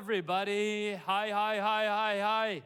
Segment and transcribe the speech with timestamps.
[0.00, 0.94] everybody.
[1.04, 2.62] Hi, hi, hi, hi, hi.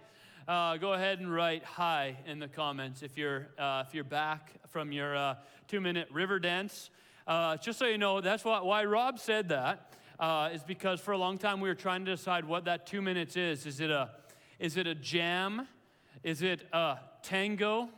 [0.47, 4.53] Uh, go ahead and write hi in the comments if you're, uh, if you're back
[4.69, 5.35] from your uh,
[5.67, 6.91] two minute river dance.
[7.27, 11.11] Uh, just so you know, that's why, why Rob said that, uh, is because for
[11.11, 13.67] a long time we were trying to decide what that two minutes is.
[13.67, 14.11] Is it a,
[14.61, 15.67] is it a jam?
[16.23, 17.89] Is it a tango?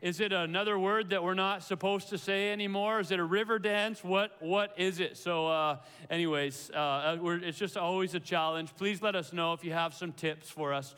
[0.00, 3.00] Is it another word that we're not supposed to say anymore?
[3.00, 4.04] Is it a river dance?
[4.04, 5.16] What, what is it?
[5.16, 5.78] So, uh,
[6.08, 8.70] anyways, uh, it's just always a challenge.
[8.76, 10.94] Please let us know if you have some tips for us.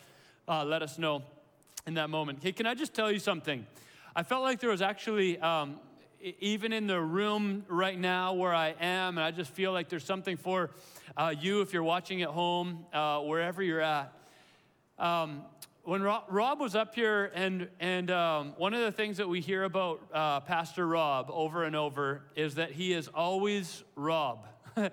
[0.47, 1.23] Uh, let us know
[1.87, 2.41] in that moment.
[2.43, 3.67] Hey, can I just tell you something?
[4.15, 5.81] I felt like there was actually, um,
[6.39, 10.05] even in the room right now where I am, and I just feel like there's
[10.05, 10.73] something for
[11.17, 14.13] uh, you if you're watching at home, uh, wherever you're at.
[14.99, 15.41] Um,
[15.85, 19.65] when Rob was up here, and, and um, one of the things that we hear
[19.65, 24.47] about uh, Pastor Rob over and over is that he is always Rob.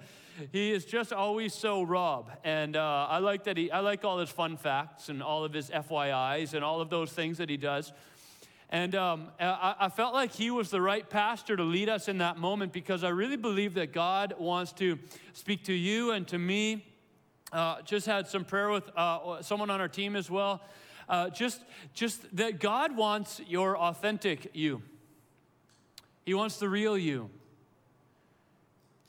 [0.53, 2.31] he is just always so Rob.
[2.43, 5.51] And uh, I like that he, I like all his fun facts and all of
[5.51, 7.91] his FYIs and all of those things that he does.
[8.69, 12.19] And um, I, I felt like he was the right pastor to lead us in
[12.19, 14.97] that moment because I really believe that God wants to
[15.33, 16.85] speak to you and to me
[17.51, 20.61] uh, just had some prayer with uh, someone on our team as well.
[21.07, 21.61] Uh, just,
[21.93, 24.81] just that God wants your authentic you.
[26.25, 27.29] He wants the real you.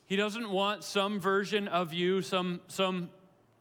[0.07, 3.11] He doesn't want some version of you, some, some,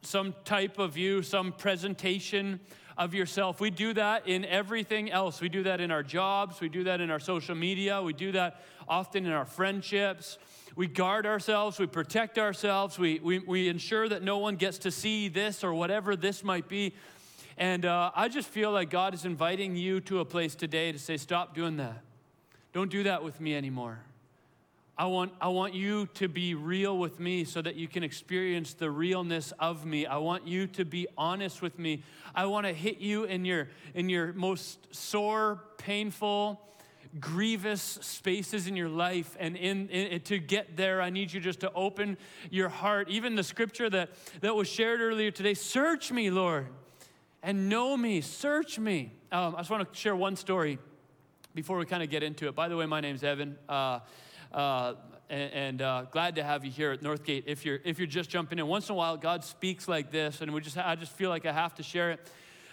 [0.02, 2.60] some type of you, some presentation
[2.96, 3.60] of yourself.
[3.60, 5.40] We do that in everything else.
[5.40, 8.32] We do that in our jobs, we do that in our social media, we do
[8.32, 10.38] that often in our friendships
[10.78, 14.92] we guard ourselves, we protect ourselves, we, we, we ensure that no one gets to
[14.92, 16.94] see this or whatever this might be.
[17.58, 20.98] And uh, I just feel like God is inviting you to a place today to
[20.98, 22.04] say, stop doing that.
[22.72, 23.98] Don't do that with me anymore.
[24.96, 28.74] I want, I want you to be real with me so that you can experience
[28.74, 30.06] the realness of me.
[30.06, 32.04] I want you to be honest with me.
[32.32, 36.60] I want to hit you in your, in your most sore, painful,
[37.18, 39.36] grievous spaces in your life.
[39.40, 42.18] And in, in, to get there, I need you just to open
[42.50, 43.08] your heart.
[43.08, 44.10] Even the scripture that,
[44.42, 46.68] that was shared earlier today Search me, Lord,
[47.42, 48.20] and know me.
[48.20, 49.12] Search me.
[49.30, 50.78] Um, I just want to share one story
[51.54, 52.54] before we kind of get into it.
[52.54, 53.56] By the way, my name's Evan.
[53.68, 54.00] Uh,
[54.52, 54.94] uh,
[55.30, 57.44] and, and uh, glad to have you here at Northgate.
[57.46, 60.40] If you're if you're just jumping in, once in a while God speaks like this,
[60.40, 62.30] and we just I just feel like I have to share it.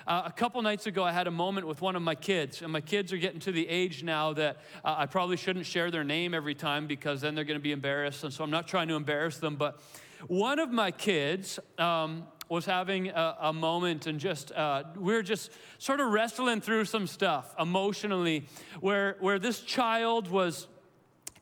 [0.08, 2.72] Uh, a couple nights ago, I had a moment with one of my kids, and
[2.72, 6.04] my kids are getting to the age now that uh, I probably shouldn't share their
[6.04, 8.88] name every time because then they're going to be embarrassed, and so I'm not trying
[8.90, 9.56] to embarrass them.
[9.56, 9.82] But
[10.28, 15.24] one of my kids um, was having a, a, moment, and just uh, we are
[15.24, 18.48] just sort of wrestling through some stuff emotionally,
[18.80, 20.68] where where this child was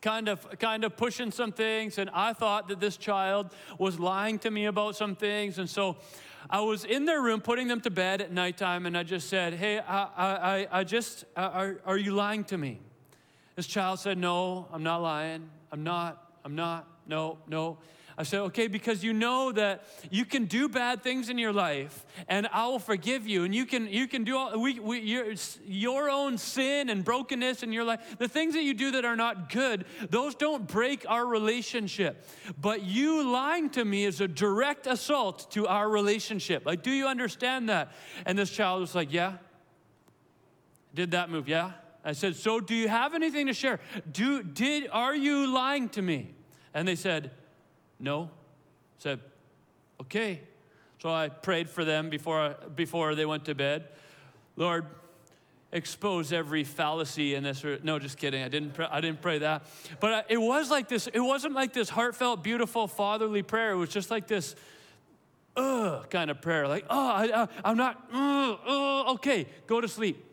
[0.02, 4.38] kind of kind of pushing some things and i thought that this child was lying
[4.38, 5.96] to me about some things and so
[6.50, 9.54] I was in their room putting them to bed at nighttime, and I just said,
[9.54, 12.80] Hey, I, I, I just, uh, are, are you lying to me?
[13.56, 15.50] This child said, No, I'm not lying.
[15.72, 17.78] I'm not, I'm not, no, no.
[18.18, 22.06] I said, okay, because you know that you can do bad things in your life
[22.28, 23.44] and I will forgive you.
[23.44, 25.34] And you can, you can do all, we, we, your,
[25.66, 29.16] your own sin and brokenness in your life, the things that you do that are
[29.16, 32.28] not good, those don't break our relationship.
[32.62, 36.66] But you lying to me is a direct assault to our relationship.
[36.66, 37.94] Like, do you understand that?
[38.26, 39.38] And this child was like, yeah.
[40.94, 41.48] Did that move?
[41.48, 41.72] Yeah.
[42.06, 43.80] I said, so do you have anything to share?
[44.12, 46.36] Do, did, are you lying to me?
[46.74, 47.32] And they said,
[48.04, 48.24] no.
[48.24, 48.28] I
[49.00, 49.20] said,
[50.02, 50.42] okay.
[51.02, 53.88] So I prayed for them before, before they went to bed.
[54.58, 54.86] Lord,
[55.72, 57.64] expose every fallacy in this.
[57.82, 58.44] No, just kidding.
[58.44, 58.74] I didn't.
[58.74, 59.64] Pray, I didn't pray that.
[60.02, 61.08] But uh, it was like this.
[61.08, 63.72] It wasn't like this heartfelt, beautiful, fatherly prayer.
[63.72, 64.56] It was just like this,
[65.56, 66.68] ugh, kind of prayer.
[66.68, 68.06] Like, oh, I, am not.
[68.14, 70.24] Uh, okay, go to sleep.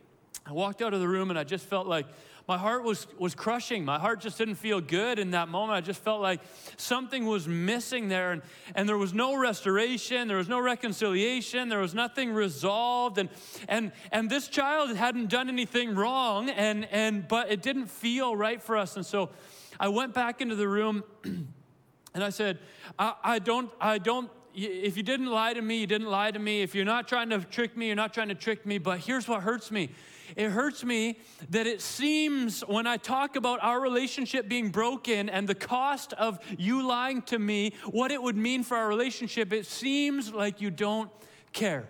[0.45, 2.07] I walked out of the room and I just felt like
[2.51, 3.85] my heart was, was crushing.
[3.85, 5.77] My heart just didn't feel good in that moment.
[5.77, 6.41] I just felt like
[6.77, 8.43] something was missing there, and,
[8.75, 13.19] and there was no restoration, there was no reconciliation, there was nothing resolved.
[13.19, 13.29] And,
[13.69, 18.61] and, and this child hadn't done anything wrong, and, and, but it didn't feel right
[18.61, 18.97] for us.
[18.97, 19.31] And so
[19.79, 22.59] I went back into the room and I said,
[22.99, 26.39] I, I don't, I don't if you didn't lie to me, you didn't lie to
[26.41, 26.63] me.
[26.63, 28.79] If you're not trying to trick me, you're not trying to trick me.
[28.79, 29.91] But here's what hurts me
[30.37, 31.19] it hurts me
[31.51, 36.39] that it seems when I talk about our relationship being broken and the cost of
[36.59, 40.71] you lying to me, what it would mean for our relationship, it seems like you
[40.71, 41.11] don't
[41.53, 41.89] care.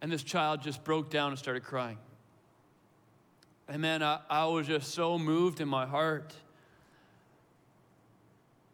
[0.00, 1.98] And this child just broke down and started crying.
[3.68, 6.34] And man, I, I was just so moved in my heart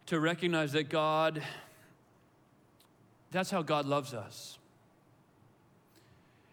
[0.06, 1.42] to recognize that God
[3.30, 4.58] That's how God loves us.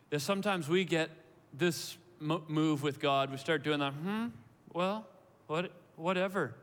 [0.10, 1.10] That sometimes we get
[1.58, 4.28] this move with God, we start doing that, hmm,
[4.74, 5.08] well,
[5.48, 6.56] what, whatever.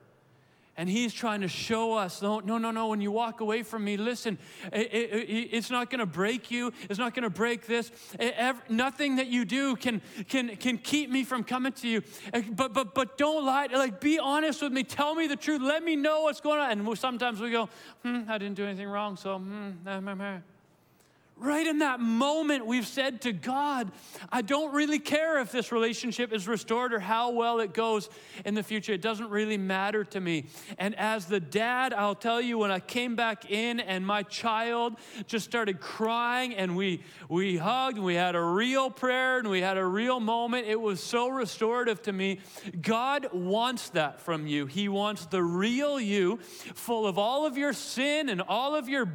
[0.74, 2.88] And he's trying to show us no, no, no, no.
[2.88, 4.38] When you walk away from me, listen,
[4.72, 6.72] it, it, it's not going to break you.
[6.88, 7.90] It's not going to break this.
[8.18, 10.00] It, nothing that you do can,
[10.30, 12.02] can, can keep me from coming to you.
[12.52, 13.66] But, but, but don't lie.
[13.66, 14.82] Like, be honest with me.
[14.82, 15.60] Tell me the truth.
[15.60, 16.70] Let me know what's going on.
[16.70, 17.68] And sometimes we go,
[18.02, 19.18] hmm, I didn't do anything wrong.
[19.18, 19.72] So, hmm,
[21.42, 23.90] Right in that moment, we've said to God,
[24.30, 28.08] I don't really care if this relationship is restored or how well it goes
[28.44, 28.92] in the future.
[28.92, 30.44] It doesn't really matter to me.
[30.78, 34.94] And as the dad, I'll tell you, when I came back in and my child
[35.26, 39.60] just started crying and we, we hugged and we had a real prayer and we
[39.60, 42.38] had a real moment, it was so restorative to me.
[42.80, 44.66] God wants that from you.
[44.66, 46.36] He wants the real you,
[46.74, 49.12] full of all of your sin and all of your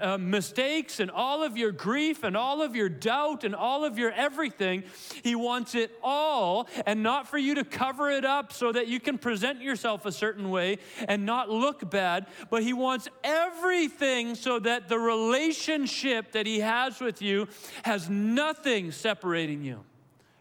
[0.00, 3.98] uh, mistakes and all of your grief and all of your doubt and all of
[3.98, 4.84] your everything.
[5.22, 9.00] He wants it all, and not for you to cover it up so that you
[9.00, 10.78] can present yourself a certain way
[11.08, 17.00] and not look bad, but He wants everything so that the relationship that He has
[17.00, 17.48] with you
[17.84, 19.84] has nothing separating you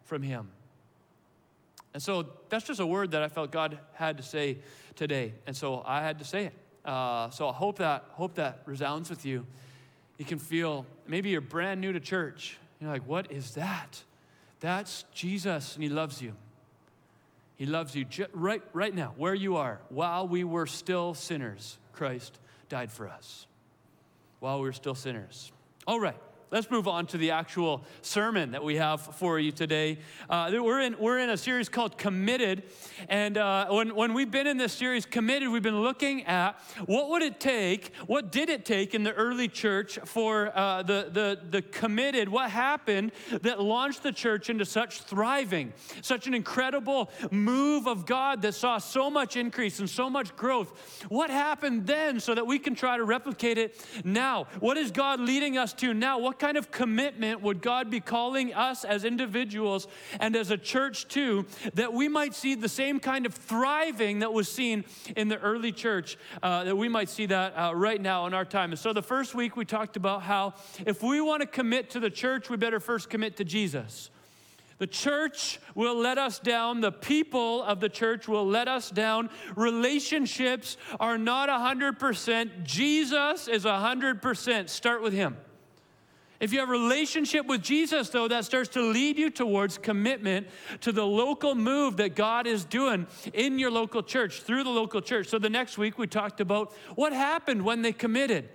[0.03, 0.49] from Him.
[1.93, 4.57] And so that's just a word that I felt God had to say
[4.95, 5.33] today.
[5.47, 6.53] And so I had to say it.
[6.83, 9.45] Uh, so I hope that, hope that resounds with you
[10.17, 12.57] you can feel maybe you're brand new to church.
[12.79, 14.03] You're like, what is that?
[14.59, 16.33] That's Jesus, and He loves you.
[17.55, 19.79] He loves you right, right now, where you are.
[19.89, 23.47] While we were still sinners, Christ died for us.
[24.39, 25.51] While we were still sinners.
[25.87, 26.17] All right.
[26.55, 29.97] Let's move on to the actual sermon that we have for you today.
[30.29, 32.63] Uh, we're, in, we're in a series called Committed.
[33.09, 37.09] And uh, when, when we've been in this series, Committed, we've been looking at what
[37.09, 41.39] would it take, what did it take in the early church for uh, the, the,
[41.49, 43.11] the committed, what happened
[43.41, 48.77] that launched the church into such thriving, such an incredible move of God that saw
[48.77, 51.03] so much increase and so much growth.
[51.09, 54.47] What happened then so that we can try to replicate it now?
[54.61, 56.17] What is God leading us to now?
[56.17, 59.87] What kind of commitment would God be calling us as individuals
[60.19, 61.43] and as a church too,
[61.73, 64.85] that we might see the same kind of thriving that was seen
[65.17, 68.45] in the early church, uh, that we might see that uh, right now in our
[68.45, 68.69] time.
[68.69, 70.53] And so the first week we talked about how
[70.85, 74.11] if we want to commit to the church, we better first commit to Jesus.
[74.77, 76.81] The church will let us down.
[76.81, 79.31] The people of the church will let us down.
[79.55, 82.61] Relationships are not 100%.
[82.61, 84.69] Jesus is 100%.
[84.69, 85.37] Start with Him.
[86.39, 90.47] If you have a relationship with Jesus, though, that starts to lead you towards commitment
[90.81, 95.01] to the local move that God is doing in your local church, through the local
[95.01, 95.27] church.
[95.27, 98.49] So the next week we talked about what happened when they committed.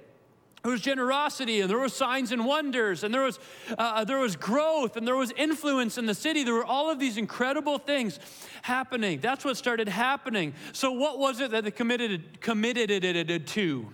[0.62, 3.38] There was generosity, and there were signs and wonders, and there was,
[3.79, 6.44] uh, there was growth, and there was influence in the city.
[6.44, 8.21] There were all of these incredible things
[8.61, 9.21] happening.
[9.21, 10.53] That's what started happening.
[10.73, 13.88] So, what was it that they committed, committed it to?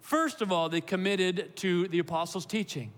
[0.00, 2.92] First of all, they committed to the apostles' teaching.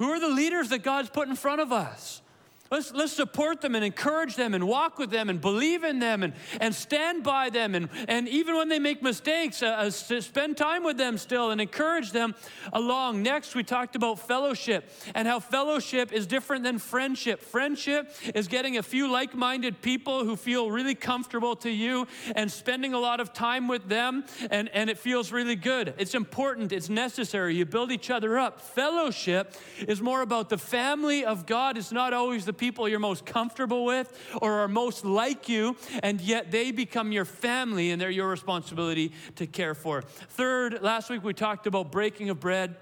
[0.00, 2.22] Who are the leaders that God's put in front of us?
[2.70, 6.22] Let's, let's support them and encourage them and walk with them and believe in them
[6.22, 7.74] and, and stand by them.
[7.74, 11.60] And, and even when they make mistakes, uh, uh, spend time with them still and
[11.60, 12.32] encourage them
[12.72, 13.24] along.
[13.24, 17.42] Next, we talked about fellowship and how fellowship is different than friendship.
[17.42, 22.06] Friendship is getting a few like minded people who feel really comfortable to you
[22.36, 25.92] and spending a lot of time with them, and, and it feels really good.
[25.98, 27.56] It's important, it's necessary.
[27.56, 28.60] You build each other up.
[28.60, 29.56] Fellowship
[29.88, 33.84] is more about the family of God, it's not always the people you're most comfortable
[33.84, 38.28] with or are most like you, and yet they become your family and they're your
[38.28, 40.02] responsibility to care for.
[40.02, 42.76] Third, last week we talked about breaking of bread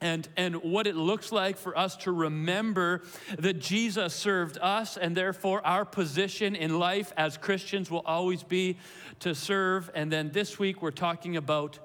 [0.00, 3.02] and, and what it looks like for us to remember
[3.38, 8.78] that Jesus served us, and therefore our position in life as Christians will always be
[9.18, 9.90] to serve.
[9.94, 11.78] And then this week we're talking about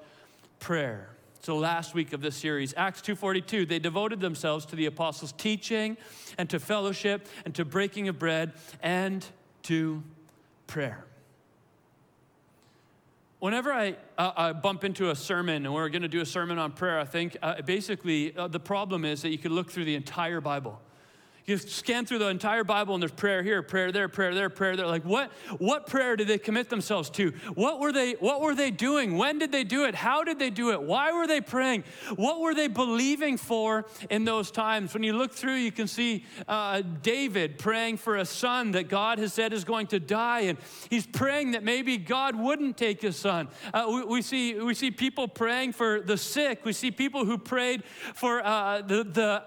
[0.60, 1.14] prayer.
[1.45, 5.95] So last week of this series, Acts 2:42, they devoted themselves to the apostles' teaching
[6.39, 9.23] and to fellowship and to breaking of bread and
[9.61, 10.01] to
[10.65, 11.05] prayer.
[13.37, 16.57] Whenever I, uh, I bump into a sermon and we're going to do a sermon
[16.57, 19.85] on prayer, I think uh, basically uh, the problem is that you could look through
[19.85, 20.81] the entire Bible
[21.47, 24.75] You scan through the entire Bible and there's prayer here, prayer there, prayer there, prayer
[24.75, 24.87] there.
[24.87, 27.33] Like what, what prayer did they commit themselves to?
[27.53, 29.15] What were they, what were they doing?
[29.15, 29.93] When did they do it?
[29.93, 30.81] How did they do it?
[30.81, 31.83] Why were they praying?
[32.15, 34.95] What were they believing for in those times?
[34.95, 39.19] When you look through, you can see uh, David praying for a son that God
[39.19, 40.41] has said is going to die.
[40.41, 40.57] And
[40.89, 43.49] he's praying that maybe God wouldn't take his son.
[43.71, 46.65] Uh, we, we, see, we see people praying for the sick.
[46.65, 47.83] We see people who prayed
[48.15, 49.43] for uh, the, the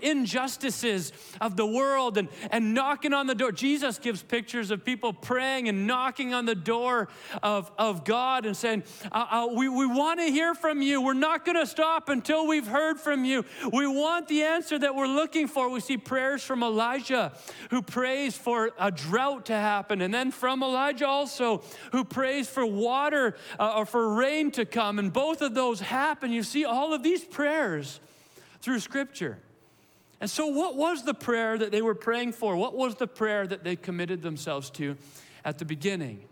[0.00, 3.52] injustices of the world and, and knocking on the door.
[3.52, 7.08] Jesus gives pictures of people praying and knocking on the door
[7.42, 11.00] of, of God and saying, uh, uh, We, we want to hear from you.
[11.00, 13.44] We're not going to stop until we've heard from you.
[13.72, 15.68] We want the answer that we're looking for.
[15.70, 17.32] We see prayers from Elijah
[17.70, 22.66] who prays for a drought to happen, and then from Elijah also who prays for
[22.66, 24.98] water uh, or for rain to come.
[24.98, 26.32] And both of those happen.
[26.32, 28.00] You see all of these prayers
[28.60, 29.38] through Scripture.
[30.20, 32.54] And so, what was the prayer that they were praying for?
[32.54, 34.96] What was the prayer that they committed themselves to
[35.44, 36.24] at the beginning?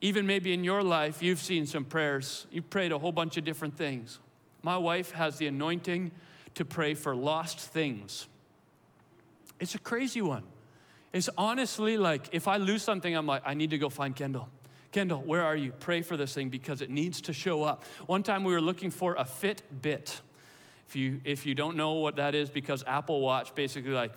[0.00, 2.46] Even maybe in your life, you've seen some prayers.
[2.50, 4.18] You've prayed a whole bunch of different things.
[4.62, 6.10] My wife has the anointing
[6.54, 8.26] to pray for lost things.
[9.60, 10.42] It's a crazy one.
[11.12, 14.48] It's honestly like if I lose something, I'm like, I need to go find Kendall.
[14.92, 15.72] Kendall, where are you?
[15.72, 17.84] Pray for this thing because it needs to show up.
[18.06, 20.20] One time we were looking for a Fitbit.
[20.88, 24.12] If you, if you don't know what that is, because Apple Watch basically like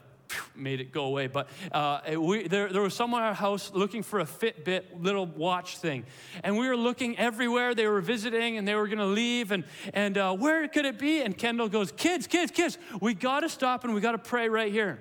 [0.56, 1.28] made it go away.
[1.28, 5.26] But uh, we, there, there was someone at our house looking for a Fitbit little
[5.26, 6.06] watch thing.
[6.44, 7.74] And we were looking everywhere.
[7.74, 9.52] They were visiting and they were going to leave.
[9.52, 11.22] And, and uh, where could it be?
[11.22, 14.50] And Kendall goes, Kids, kids, kids, we got to stop and we got to pray
[14.50, 15.00] right here.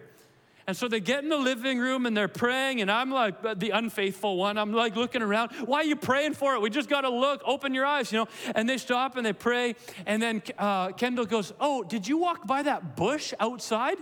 [0.68, 3.70] And so they get in the living room and they're praying, and I'm like the
[3.70, 4.58] unfaithful one.
[4.58, 5.50] I'm like looking around.
[5.64, 6.60] Why are you praying for it?
[6.60, 8.28] We just got to look, open your eyes, you know.
[8.54, 9.76] And they stop and they pray.
[10.04, 13.96] And then uh, Kendall goes, Oh, did you walk by that bush outside?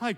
[0.00, 0.16] I'm like,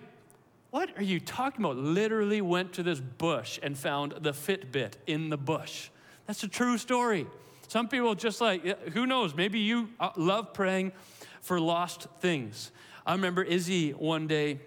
[0.70, 1.78] what are you talking about?
[1.78, 5.88] Literally went to this bush and found the Fitbit in the bush.
[6.26, 7.26] That's a true story.
[7.68, 10.92] Some people just like, who knows, maybe you uh, love praying
[11.40, 12.72] for lost things.
[13.06, 14.60] I remember Izzy one day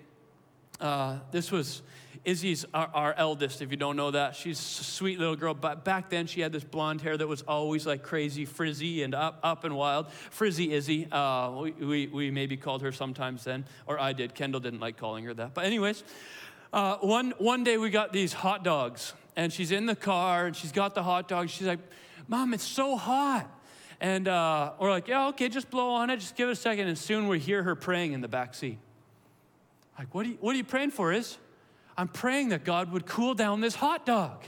[0.79, 1.81] uh, this was
[2.23, 4.35] Izzy's our, our, eldest, if you don't know that.
[4.35, 7.41] She's a sweet little girl, but back then she had this blonde hair that was
[7.43, 10.11] always like crazy, frizzy, and up, up and wild.
[10.29, 14.35] Frizzy Izzy, uh, we, we, maybe called her sometimes then, or I did.
[14.35, 15.53] Kendall didn't like calling her that.
[15.53, 16.03] But, anyways,
[16.73, 20.55] uh, one, one day we got these hot dogs, and she's in the car, and
[20.55, 21.51] she's got the hot dogs.
[21.51, 21.79] She's like,
[22.27, 23.49] Mom, it's so hot.
[23.99, 26.87] And uh, we're like, yeah, okay, just blow on it, just give it a second.
[26.87, 28.79] And soon we hear her praying in the back seat.
[29.97, 31.11] Like, what are you, what are you praying for?
[31.11, 31.37] Is
[31.97, 34.43] I'm praying that God would cool down this hot dog.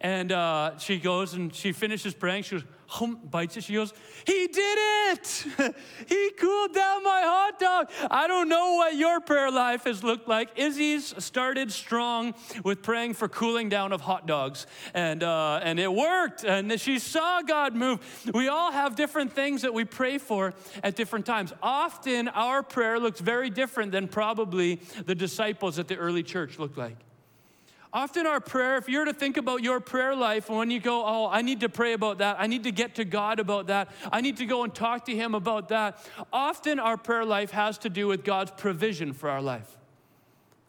[0.00, 2.44] And uh, she goes and she finishes praying.
[2.44, 3.64] She goes, hum, bites it.
[3.64, 3.92] She goes,
[4.26, 5.46] He did it!
[6.08, 7.90] he cooled down my hot dog.
[8.10, 10.50] I don't know what your prayer life has looked like.
[10.56, 15.92] Izzy's started strong with praying for cooling down of hot dogs, and, uh, and it
[15.92, 16.44] worked.
[16.44, 18.00] And she saw God move.
[18.32, 21.52] We all have different things that we pray for at different times.
[21.62, 26.78] Often our prayer looks very different than probably the disciples at the early church looked
[26.78, 26.96] like.
[27.96, 31.30] Often, our prayer, if you're to think about your prayer life, when you go, Oh,
[31.30, 34.20] I need to pray about that, I need to get to God about that, I
[34.20, 35.98] need to go and talk to Him about that,
[36.30, 39.78] often our prayer life has to do with God's provision for our life.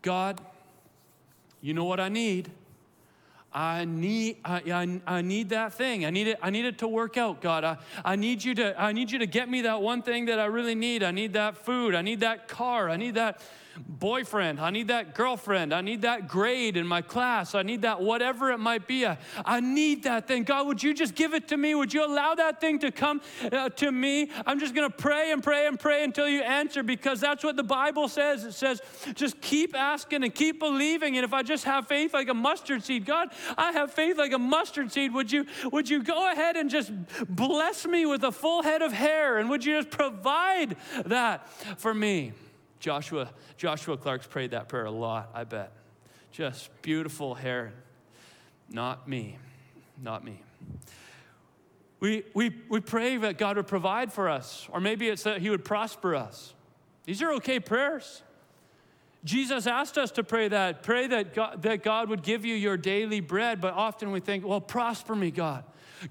[0.03, 0.39] God,
[1.59, 2.49] you know what I need.
[3.51, 6.05] I need, I, I, I, need that thing.
[6.05, 7.65] I need it, I need it to work out, God.
[7.65, 10.39] I, I, need you to, I need you to get me that one thing that
[10.39, 11.03] I really need.
[11.03, 11.93] I need that food.
[11.93, 12.89] I need that car.
[12.89, 13.41] I need that
[13.87, 14.59] boyfriend.
[14.59, 15.73] I need that girlfriend.
[15.73, 17.55] I need that grade in my class.
[17.55, 19.05] I need that whatever it might be.
[19.05, 20.43] I, I need that thing.
[20.43, 21.75] God, would you just give it to me?
[21.75, 24.29] Would you allow that thing to come uh, to me?
[24.45, 27.55] I'm just going to pray and pray and pray until you answer because that's what
[27.55, 28.43] the Bible says.
[28.43, 28.81] It says,
[29.15, 31.17] just keep asking and keep believing.
[31.17, 34.33] And if I just have faith like a mustard seed, God, I have faith like
[34.33, 35.13] a mustard seed.
[35.13, 36.91] Would you, would you go ahead and just
[37.27, 39.37] bless me with a full head of hair?
[39.37, 42.33] And would you just provide that for me?
[42.79, 45.71] Joshua, Joshua Clark's prayed that prayer a lot, I bet.
[46.31, 47.73] Just beautiful hair.
[48.69, 49.37] Not me.
[50.01, 50.41] Not me.
[51.99, 55.49] We, we, we pray that God would provide for us, or maybe it's that He
[55.49, 56.53] would prosper us.
[57.05, 58.21] These are okay prayers.
[59.23, 60.83] Jesus asked us to pray that.
[60.83, 64.45] Pray that God, that God would give you your daily bread, but often we think,
[64.45, 65.63] well, prosper me, God.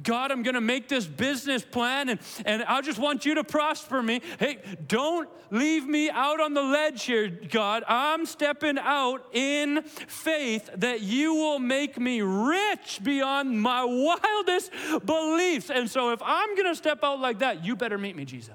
[0.03, 3.45] God, I'm going to make this business plan and, and I just want you to
[3.45, 4.21] prosper me.
[4.39, 4.59] Hey,
[4.89, 7.85] don't leave me out on the ledge here, God.
[7.87, 14.73] I'm stepping out in faith that you will make me rich beyond my wildest
[15.05, 15.71] beliefs.
[15.71, 18.55] And so if I'm going to step out like that, you better meet me, Jesus.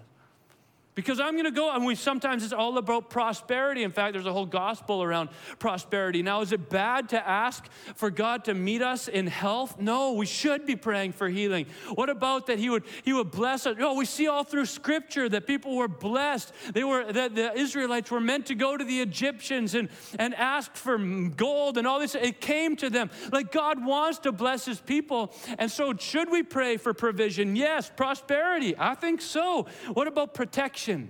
[0.94, 3.84] Because I'm going to go, and we sometimes it's all about prosperity.
[3.84, 6.22] In fact, there's a whole gospel around prosperity.
[6.22, 9.80] Now, is it bad to ask for God to meet us in health?
[9.80, 11.68] No, we should be praying for healing.
[11.94, 13.78] What about that He would He would bless us?
[13.78, 16.52] No, we see all through Scripture that people were blessed.
[16.74, 19.88] They were that the Israelites were meant to go to the Egyptians and
[20.20, 22.16] and ask for gold and all this.
[22.16, 23.12] It came to them.
[23.32, 27.56] Like God wants to bless His people, and so should we pray for provision?
[27.56, 28.76] Yes, prosperity.
[28.78, 29.68] I think so.
[29.94, 30.81] What about protection?
[30.82, 31.10] Protection.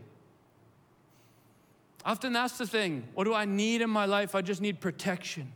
[2.04, 3.08] Often that's the thing.
[3.14, 4.34] What do I need in my life?
[4.36, 5.52] I just need protection.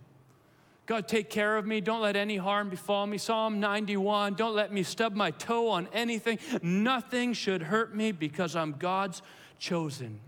[0.86, 1.82] God, take care of me.
[1.82, 3.18] Don't let any harm befall me.
[3.18, 6.38] Psalm 91 Don't let me stub my toe on anything.
[6.62, 9.24] Nothing should hurt me because I'm God's
[9.58, 10.20] chosen.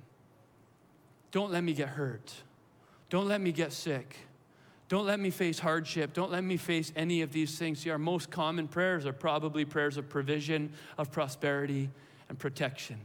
[1.32, 2.34] Don't let me get hurt.
[3.10, 4.18] Don't let me get sick.
[4.90, 6.14] Don't let me face hardship.
[6.14, 7.80] Don't let me face any of these things.
[7.80, 11.90] See, our most common prayers are probably prayers of provision, of prosperity,
[12.30, 12.98] and protection.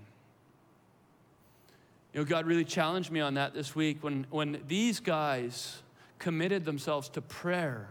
[2.12, 5.82] You know, God really challenged me on that this week when, when these guys
[6.18, 7.88] committed themselves to prayer.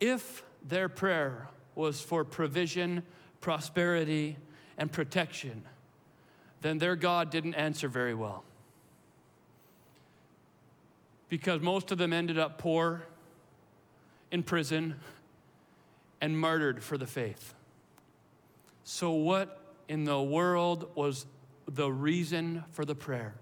[0.00, 3.04] If their prayer was for provision,
[3.40, 4.36] prosperity,
[4.76, 5.62] and protection,
[6.62, 8.42] then their God didn't answer very well.
[11.28, 13.06] Because most of them ended up poor,
[14.30, 14.96] in prison,
[16.20, 17.54] and martyred for the faith.
[18.82, 21.26] So, what in the world was
[21.66, 23.34] the reason for the prayer.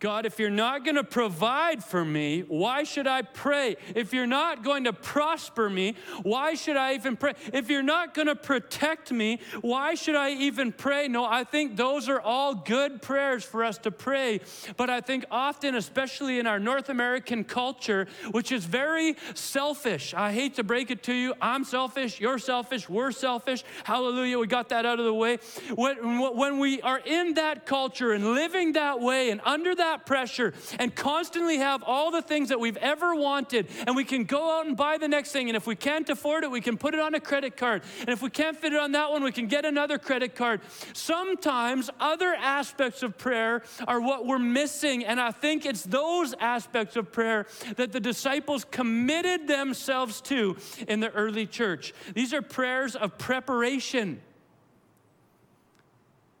[0.00, 3.74] God, if you're not going to provide for me, why should I pray?
[3.96, 7.34] If you're not going to prosper me, why should I even pray?
[7.52, 11.08] If you're not going to protect me, why should I even pray?
[11.08, 14.40] No, I think those are all good prayers for us to pray.
[14.76, 20.30] But I think often, especially in our North American culture, which is very selfish, I
[20.32, 23.64] hate to break it to you, I'm selfish, you're selfish, we're selfish.
[23.82, 25.38] Hallelujah, we got that out of the way.
[25.74, 30.52] When we are in that culture and living that way and under that that pressure
[30.78, 34.66] and constantly have all the things that we've ever wanted, and we can go out
[34.66, 35.48] and buy the next thing.
[35.48, 37.82] And if we can't afford it, we can put it on a credit card.
[38.00, 40.60] And if we can't fit it on that one, we can get another credit card.
[40.92, 45.04] Sometimes other aspects of prayer are what we're missing.
[45.04, 51.00] And I think it's those aspects of prayer that the disciples committed themselves to in
[51.00, 51.94] the early church.
[52.14, 54.20] These are prayers of preparation.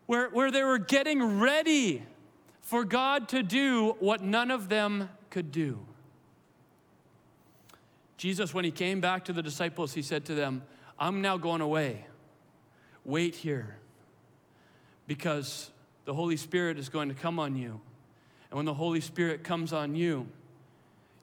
[0.06, 2.02] Where, where they were getting ready
[2.68, 5.78] for God to do what none of them could do.
[8.18, 10.62] Jesus, when he came back to the disciples, he said to them,
[10.98, 12.04] I'm now going away.
[13.06, 13.78] Wait here
[15.06, 15.70] because
[16.04, 17.80] the Holy Spirit is going to come on you.
[18.50, 20.28] And when the Holy Spirit comes on you,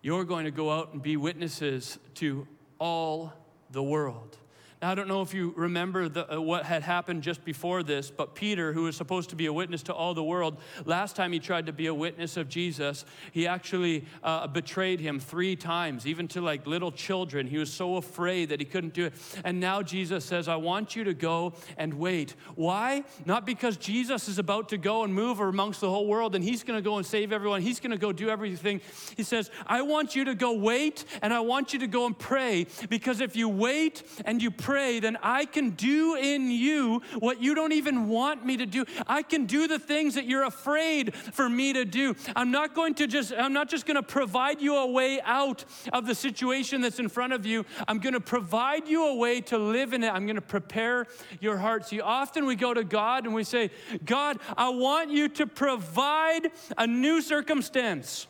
[0.01, 2.47] you're going to go out and be witnesses to
[2.79, 3.33] all
[3.69, 4.35] the world.
[4.85, 8.11] Now, I don't know if you remember the, uh, what had happened just before this,
[8.11, 11.31] but Peter, who was supposed to be a witness to all the world, last time
[11.31, 16.05] he tried to be a witness of Jesus, he actually uh, betrayed him three times,
[16.05, 17.47] even to like little children.
[17.47, 19.13] He was so afraid that he couldn't do it.
[19.43, 22.35] And now Jesus says, I want you to go and wait.
[22.53, 23.05] Why?
[23.25, 26.61] Not because Jesus is about to go and move amongst the whole world and he's
[26.61, 28.81] going to go and save everyone, he's going to go do everything.
[29.17, 32.15] He says, I want you to go wait and I want you to go and
[32.15, 37.41] pray because if you wait and you pray, then I can do in you what
[37.41, 38.85] you don't even want me to do.
[39.07, 42.15] I can do the things that you're afraid for me to do.
[42.35, 45.65] I'm not going to just, I'm not just going to provide you a way out
[45.93, 47.65] of the situation that's in front of you.
[47.87, 50.09] I'm going to provide you a way to live in it.
[50.09, 51.07] I'm going to prepare
[51.39, 51.87] your heart.
[51.87, 53.71] See, often we go to God and we say,
[54.05, 58.27] God, I want you to provide a new circumstance.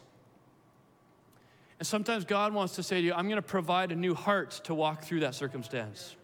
[1.79, 4.51] And sometimes God wants to say to you, I'm going to provide a new heart
[4.63, 6.15] to walk through that circumstance.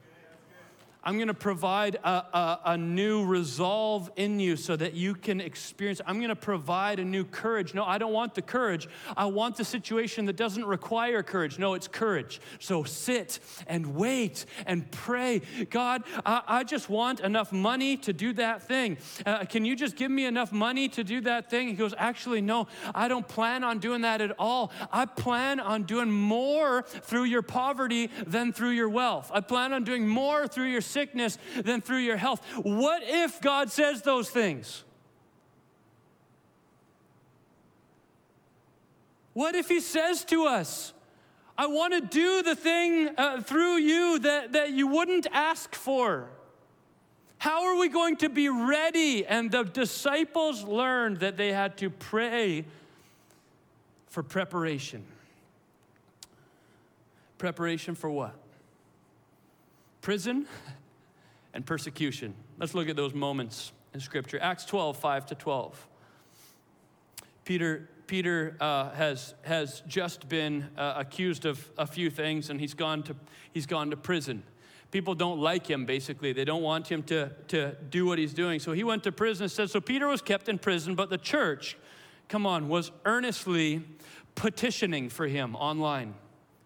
[1.04, 5.42] I'm going to provide a, a, a, new resolve in you so that you can
[5.42, 6.00] experience.
[6.06, 7.74] I'm going to provide a new courage.
[7.74, 8.88] No, I don't want the courage.
[9.18, 11.58] I want the situation that doesn't require courage.
[11.58, 12.40] No, it's courage.
[12.60, 15.42] So sit and wait and pray.
[15.72, 18.98] God, I, I just want enough money to do that thing.
[19.26, 21.68] Uh, can you just give me enough money to do that thing?
[21.68, 24.72] He goes, Actually, no, I don't plan on doing that at all.
[24.92, 29.32] I plan on doing more through your poverty than through your wealth.
[29.34, 32.46] I plan on doing more through your sickness than through your health.
[32.62, 34.84] What if God says those things?
[39.34, 40.94] What if He says to us,
[41.58, 46.30] I want to do the thing uh, through you that, that you wouldn't ask for?
[47.38, 49.26] How are we going to be ready?
[49.26, 52.66] And the disciples learned that they had to pray
[54.08, 55.04] for preparation.
[57.38, 58.36] Preparation for what?
[60.02, 60.46] Prison?
[61.54, 62.34] and persecution.
[62.58, 64.40] Let's look at those moments in Scripture.
[64.42, 65.88] Acts 12, 5 to 12.
[67.44, 72.74] Peter, Peter uh, has, has just been uh, accused of a few things and he's
[72.74, 73.16] gone to,
[73.52, 74.44] he's gone to prison.
[74.92, 76.34] People don't like him, basically.
[76.34, 78.60] They don't want him to, to do what he's doing.
[78.60, 81.18] So he went to prison and said, So Peter was kept in prison, but the
[81.18, 81.78] church,
[82.28, 83.84] come on, was earnestly
[84.36, 86.14] petitioning for him online,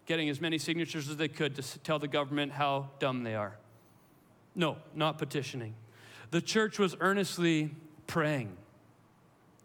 [0.06, 3.56] getting as many signatures as they could to tell the government how dumb they are.
[4.56, 5.74] No, not petitioning.
[6.30, 7.74] The church was earnestly
[8.06, 8.56] praying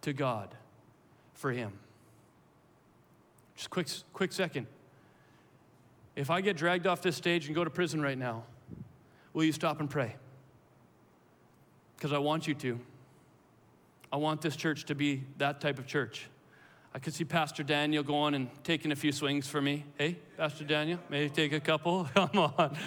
[0.01, 0.53] to God
[1.33, 1.71] for him.
[3.55, 4.67] Just quick, quick second.
[6.15, 8.43] If I get dragged off this stage and go to prison right now,
[9.33, 10.15] will you stop and pray?
[11.95, 12.79] Because I want you to.
[14.11, 16.27] I want this church to be that type of church.
[16.93, 19.85] I could see Pastor Daniel going and taking a few swings for me.
[19.97, 22.09] Hey, Pastor Daniel, maybe take a couple.
[22.13, 22.77] Come on.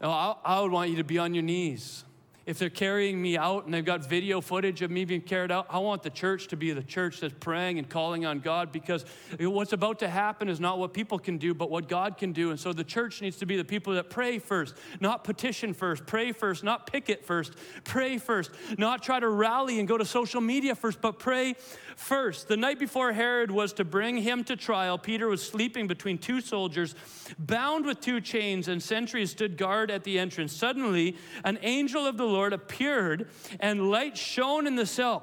[0.00, 2.04] I, would want you to be on your knees
[2.46, 5.66] if they're carrying me out and they've got video footage of me being carried out,
[5.70, 9.04] I want the church to be the church that's praying and calling on God because
[9.40, 12.50] what's about to happen is not what people can do, but what God can do.
[12.50, 16.06] And so the church needs to be the people that pray first, not petition first,
[16.06, 17.54] pray first, not picket first,
[17.84, 21.54] pray first, not try to rally and go to social media first, but pray
[21.96, 22.48] first.
[22.48, 26.40] The night before Herod was to bring him to trial, Peter was sleeping between two
[26.40, 26.94] soldiers,
[27.38, 30.52] bound with two chains, and sentries stood guard at the entrance.
[30.52, 35.22] Suddenly, an angel of the Lord appeared, and light shone in the cell.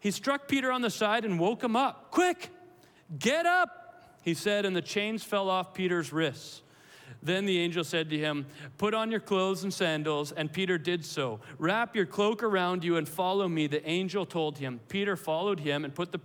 [0.00, 2.10] He struck Peter on the side and woke him up.
[2.10, 2.50] Quick,
[3.18, 6.62] get up, he said, and the chains fell off Peter's wrists.
[7.22, 10.30] Then the angel said to him, Put on your clothes and sandals.
[10.32, 11.40] And Peter did so.
[11.58, 14.80] Wrap your cloak around you and follow me, the angel told him.
[14.88, 16.20] Peter followed him and put the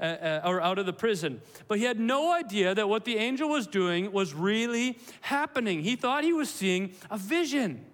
[0.00, 1.40] uh, uh, or out of the prison.
[1.66, 5.82] But he had no idea that what the angel was doing was really happening.
[5.82, 7.84] He thought he was seeing a vision.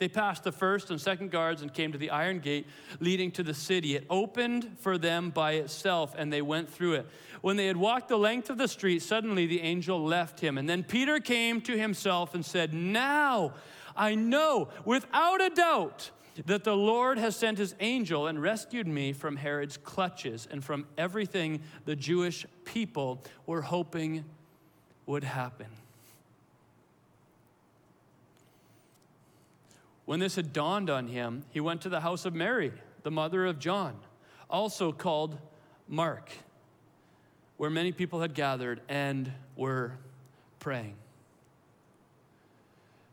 [0.00, 2.66] They passed the first and second guards and came to the iron gate
[3.00, 3.96] leading to the city.
[3.96, 7.06] It opened for them by itself, and they went through it.
[7.42, 10.56] When they had walked the length of the street, suddenly the angel left him.
[10.56, 13.52] And then Peter came to himself and said, Now
[13.94, 16.10] I know without a doubt
[16.46, 20.86] that the Lord has sent his angel and rescued me from Herod's clutches and from
[20.96, 24.24] everything the Jewish people were hoping
[25.04, 25.66] would happen.
[30.10, 32.72] When this had dawned on him, he went to the house of Mary,
[33.04, 33.94] the mother of John,
[34.50, 35.38] also called
[35.86, 36.32] Mark,
[37.58, 39.92] where many people had gathered and were
[40.58, 40.96] praying.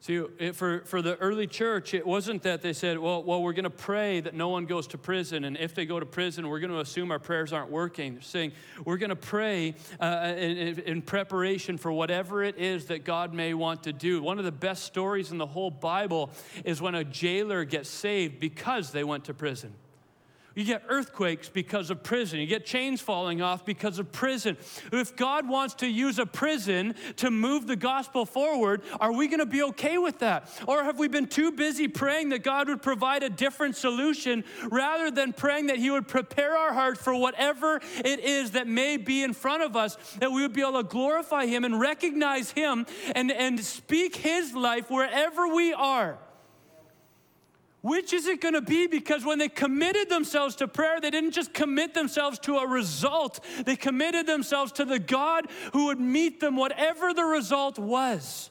[0.08, 3.52] See, it, for, for the early church, it wasn't that they said, well, well we're
[3.52, 6.48] going to pray that no one goes to prison, and if they go to prison,
[6.48, 8.14] we're going to assume our prayers aren't working.
[8.14, 8.54] They're saying,
[8.86, 13.54] we're going to pray uh, in, in preparation for whatever it is that God may
[13.54, 14.24] want to do.
[14.24, 16.30] One of the best stories in the whole Bible
[16.64, 19.74] is when a jailer gets saved because they went to prison.
[20.58, 22.40] You get earthquakes because of prison.
[22.40, 24.58] You get chains falling off because of prison.
[24.92, 29.38] If God wants to use a prison to move the gospel forward, are we going
[29.40, 30.50] to be okay with that?
[30.68, 35.12] Or have we been too busy praying that God would provide a different solution rather
[35.12, 39.22] than praying that He would prepare our hearts for whatever it is that may be
[39.22, 42.88] in front of us, that we would be able to glorify Him and recognize Him
[43.14, 46.18] and, and speak His life wherever we are?
[47.88, 48.86] Which is it going to be?
[48.88, 53.40] Because when they committed themselves to prayer, they didn't just commit themselves to a result,
[53.66, 58.50] they committed themselves to the God who would meet them, whatever the result was.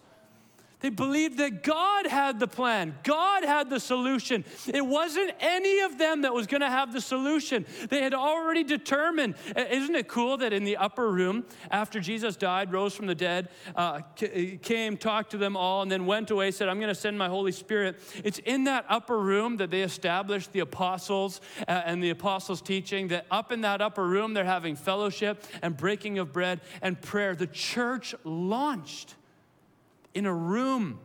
[0.86, 4.44] They believed that God had the plan, God had the solution.
[4.72, 7.66] It wasn't any of them that was going to have the solution.
[7.88, 9.34] They had already determined.
[9.56, 13.48] Isn't it cool that in the upper room, after Jesus died, rose from the dead,
[13.74, 14.02] uh,
[14.62, 17.28] came, talked to them all, and then went away, said, I'm going to send my
[17.28, 17.98] Holy Spirit.
[18.22, 23.08] It's in that upper room that they established the apostles uh, and the apostles' teaching,
[23.08, 27.34] that up in that upper room, they're having fellowship and breaking of bread and prayer.
[27.34, 29.16] The church launched
[30.16, 30.98] in a room.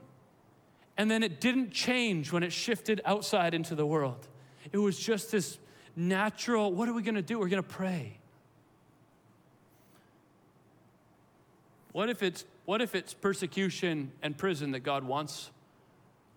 [0.98, 4.28] And then it didn't change when it shifted outside into the world.
[4.72, 5.60] It was just this
[5.96, 7.38] natural what are we going to do?
[7.38, 8.18] We're going to pray.
[11.92, 15.52] What if it's what if it's persecution and prison that God wants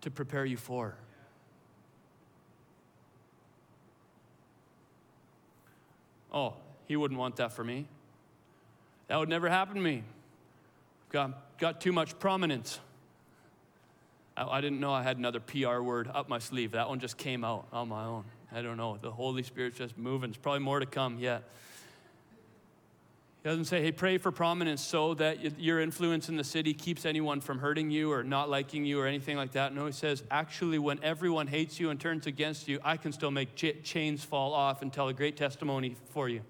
[0.01, 0.95] to prepare you for?
[6.33, 6.55] Oh,
[6.87, 7.87] he wouldn't want that for me.
[9.07, 10.03] That would never happen to me.
[11.09, 12.79] God, got too much prominence.
[14.35, 16.71] I, I didn't know I had another PR word up my sleeve.
[16.71, 18.23] That one just came out on my own.
[18.51, 18.97] I don't know.
[19.01, 20.29] The Holy Spirit's just moving.
[20.29, 21.43] There's probably more to come yet.
[23.43, 27.05] He doesn't say, hey, pray for prominence so that your influence in the city keeps
[27.05, 29.73] anyone from hurting you or not liking you or anything like that.
[29.73, 33.29] No, he says, actually, when everyone hates you and turns against you, I can still
[33.29, 36.41] make ch- chains fall off and tell a great testimony for you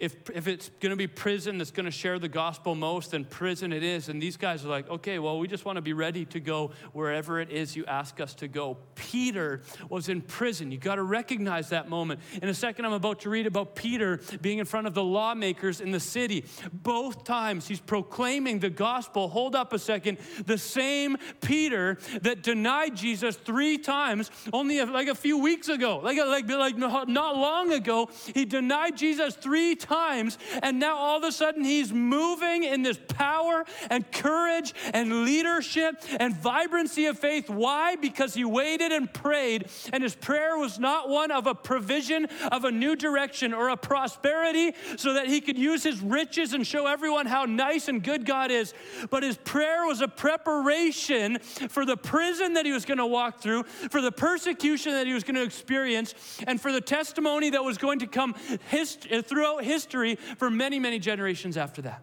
[0.00, 3.26] if, if it's going to be prison that's going to share the gospel most, then
[3.26, 4.08] prison it is.
[4.08, 6.70] And these guys are like, okay, well, we just want to be ready to go
[6.94, 8.78] wherever it is you ask us to go.
[8.94, 9.60] Peter
[9.90, 10.72] was in prison.
[10.72, 12.20] You got to recognize that moment.
[12.40, 15.82] In a second, I'm about to read about Peter being in front of the lawmakers
[15.82, 16.46] in the city.
[16.72, 19.28] Both times he's proclaiming the gospel.
[19.28, 20.16] Hold up a second.
[20.46, 26.16] The same Peter that denied Jesus three times only like a few weeks ago, like,
[26.16, 31.24] like, like not long ago, he denied Jesus three times times, and now all of
[31.24, 37.50] a sudden he's moving in this power and courage and leadership and vibrancy of faith.
[37.50, 37.96] Why?
[37.96, 42.64] Because he waited and prayed, and his prayer was not one of a provision of
[42.64, 46.86] a new direction or a prosperity so that he could use his riches and show
[46.86, 48.72] everyone how nice and good God is,
[49.10, 53.40] but his prayer was a preparation for the prison that he was going to walk
[53.40, 56.14] through, for the persecution that he was going to experience,
[56.46, 58.34] and for the testimony that was going to come
[58.68, 62.02] hist- throughout his history for many, many generations after that.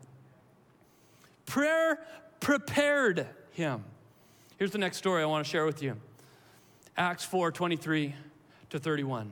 [1.45, 1.99] Prayer
[2.39, 3.83] prepared him.
[4.57, 5.95] Here's the next story I want to share with you
[6.97, 8.15] Acts 4 23
[8.71, 9.31] to 31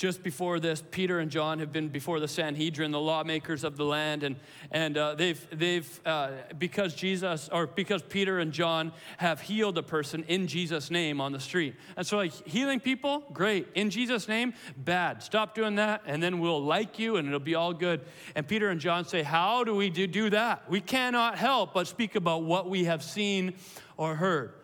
[0.00, 3.84] just before this, Peter and John have been before the Sanhedrin, the lawmakers of the
[3.84, 4.36] land, and,
[4.70, 9.82] and uh, they've, they've uh, because Jesus, or because Peter and John have healed a
[9.82, 11.74] person in Jesus' name on the street.
[11.98, 13.68] And so, like, healing people, great.
[13.74, 15.22] In Jesus' name, bad.
[15.22, 18.00] Stop doing that, and then we'll like you, and it'll be all good.
[18.34, 20.70] And Peter and John say, How do we do, do that?
[20.70, 23.52] We cannot help but speak about what we have seen
[23.98, 24.54] or heard.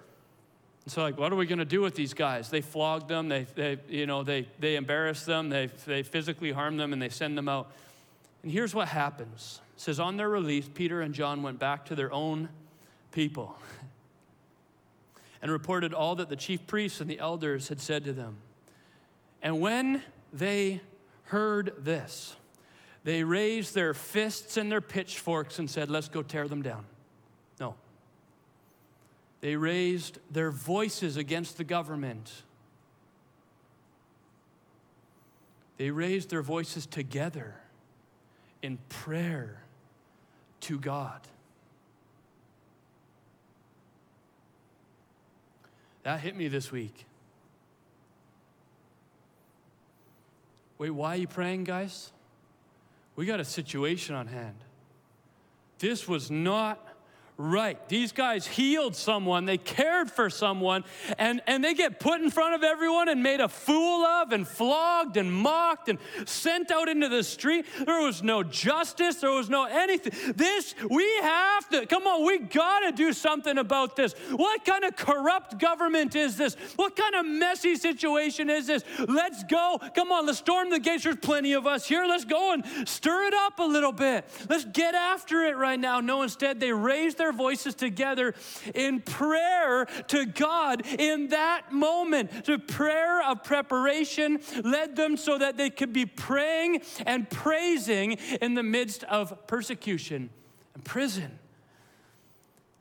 [0.89, 2.49] So, like, what are we going to do with these guys?
[2.49, 6.77] They flog them, they, they, you know, they, they embarrass them, they, they physically harm
[6.77, 7.73] them, and they send them out.
[8.45, 9.61] And here's what happens.
[9.75, 12.49] It says, on their release, Peter and John went back to their own
[13.11, 13.59] people
[15.43, 18.37] and reported all that the chief priests and the elders had said to them.
[19.43, 20.81] And when they
[21.25, 22.37] heard this,
[23.03, 26.85] they raised their fists and their pitchforks and said, Let's go tear them down.
[29.41, 32.33] They raised their voices against the government.
[35.77, 37.55] They raised their voices together
[38.63, 39.63] in prayer
[40.63, 41.21] to God.
[46.03, 47.05] That hit me this week.
[50.79, 52.13] Wait, why are you praying, guys?
[53.17, 54.57] We got a situation on hand.
[55.79, 56.86] This was not
[57.39, 57.89] right.
[57.89, 60.85] These guys healed someone, they cared for someone,
[61.19, 64.49] and, and they get put in front of everyone and made a fool of, and
[64.49, 67.67] flogged and mocked and sent out into the street.
[67.85, 70.35] There was no justice, there was no anything.
[70.35, 74.15] This, we have to, come on, we gotta do something about this.
[74.31, 76.55] What kind of corrupt government is this?
[76.77, 78.83] What kind of messy situation is this?
[79.07, 79.79] Let's go.
[79.95, 81.05] Come on, let's storm the gates.
[81.05, 82.05] There's plenty of us here.
[82.07, 84.25] Let's go and stir it up a little bit.
[84.49, 86.01] Let's get after it right now.
[86.01, 88.35] No, instead, they raised their their voices together
[88.75, 92.45] in prayer to God in that moment.
[92.45, 98.55] The prayer of preparation led them so that they could be praying and praising in
[98.55, 100.31] the midst of persecution
[100.75, 101.39] and prison.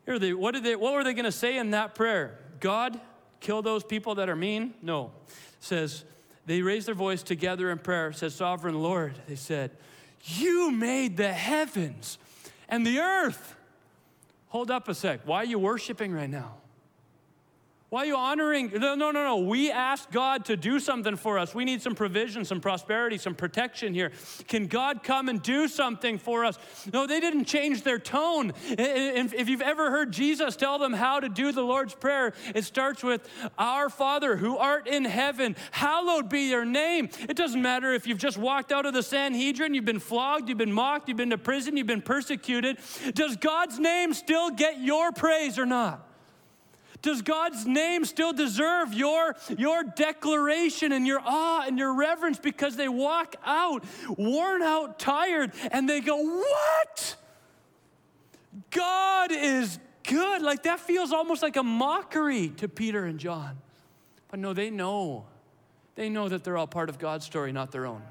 [0.05, 2.37] Here they, what, did they, what were they going to say in that prayer?
[2.59, 2.99] God,
[3.39, 4.75] kill those people that are mean?
[4.83, 5.11] No.
[5.27, 6.05] It says,
[6.45, 8.09] they raised their voice together in prayer.
[8.09, 9.71] It says, Sovereign Lord, they said,
[10.23, 12.19] You made the heavens
[12.69, 13.54] and the earth.
[14.55, 15.19] Hold up a sec.
[15.25, 16.55] Why are you worshiping right now?
[17.89, 18.71] Why are you honoring?
[18.73, 19.37] No, no, no, no.
[19.37, 21.53] We asked God to do something for us.
[21.53, 24.11] We need some provision, some prosperity, some protection here.
[24.47, 26.57] Can God come and do something for us?
[26.91, 28.53] No, they didn't change their tone.
[28.65, 33.03] If you've ever heard Jesus tell them how to do the Lord's Prayer, it starts
[33.03, 37.09] with, Our Father who art in heaven, hallowed be your name.
[37.29, 40.57] It doesn't matter if you've just walked out of the Sanhedrin, you've been flogged, you've
[40.57, 42.79] been mocked, you've been to prison, you've been persecuted.
[43.13, 46.09] Does God's name still get your praise or not?
[47.05, 52.75] Does God's name still deserve your, your declaration and your awe and your reverence because
[52.77, 53.85] they walk out
[54.17, 57.15] worn out, tired, and they go, What?
[58.71, 60.41] God is good.
[60.41, 63.59] Like that feels almost like a mockery to Peter and John.
[64.31, 65.27] But no, they know.
[65.93, 68.01] They know that they're all part of God's story, not their own.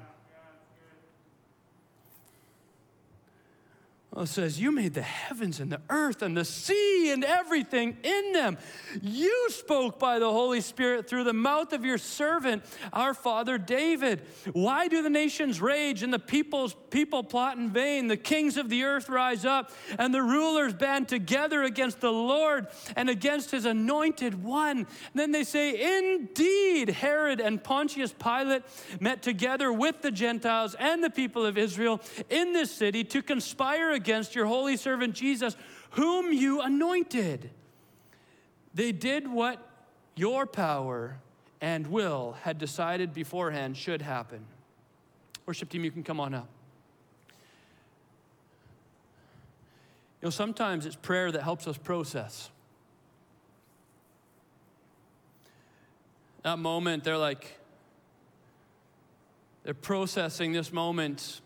[4.15, 7.97] Well, it says, You made the heavens and the earth and the sea and everything
[8.01, 8.57] in them.
[9.01, 14.21] You spoke by the Holy Spirit through the mouth of your servant, our father David.
[14.53, 18.07] Why do the nations rage and the peoples, people plot in vain?
[18.07, 22.67] The kings of the earth rise up and the rulers band together against the Lord
[22.95, 24.77] and against his anointed one.
[24.77, 28.63] And then they say, Indeed, Herod and Pontius Pilate
[29.01, 31.99] met together with the Gentiles and the people of Israel
[32.29, 35.57] in this city to conspire against against your holy servant Jesus,
[35.91, 37.49] whom you anointed.
[38.75, 39.67] They did what
[40.15, 41.17] your power
[41.59, 44.45] and will had decided beforehand should happen.
[45.47, 46.47] Worship team, you can come on up.
[50.21, 52.51] You know, sometimes it's prayer that helps us process.
[56.43, 57.59] That moment, they're like,
[59.63, 61.41] they're processing this moment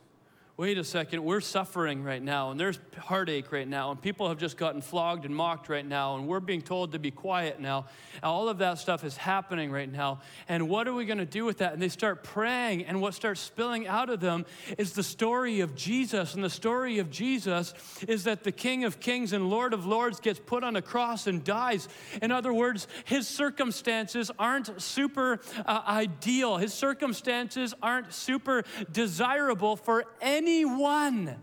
[0.60, 4.38] wait a second, we're suffering right now, and there's heartache right now, and people have
[4.38, 7.86] just gotten flogged and mocked right now, and we're being told to be quiet now.
[8.22, 10.20] All of that stuff is happening right now.
[10.50, 11.72] And what are we going to do with that?
[11.72, 14.46] And they start praying, and what starts spilling out of them
[14.78, 16.36] is the story of Jesus.
[16.36, 17.74] And the story of Jesus
[18.06, 21.26] is that the King of Kings and Lord of Lords gets put on a cross
[21.26, 21.88] and dies.
[22.22, 30.04] In other words, his circumstances aren't super uh, ideal, his circumstances aren't super desirable for
[30.20, 31.36] any anyone.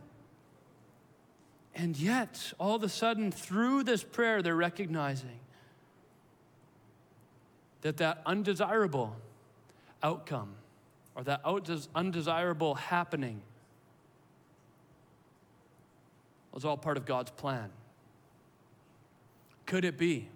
[1.75, 5.41] And yet, all of a sudden, through this prayer, they're recognizing
[7.83, 9.15] that that undesirable
[10.03, 10.55] outcome
[11.15, 11.43] or that
[11.95, 13.43] undesirable happening
[16.53, 17.71] was all part of God's plan.
[19.67, 20.29] Could it be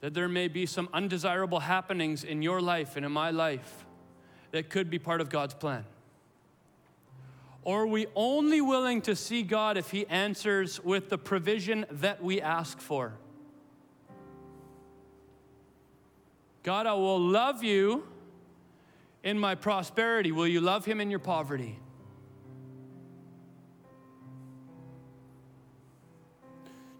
[0.00, 3.84] that there may be some undesirable happenings in your life and in my life
[4.50, 5.84] that could be part of God's plan?
[7.64, 12.22] Or are we only willing to see God if He answers with the provision that
[12.22, 13.14] we ask for?
[16.62, 18.06] God, I will love you
[19.22, 20.32] in my prosperity.
[20.32, 21.78] Will you love Him in your poverty?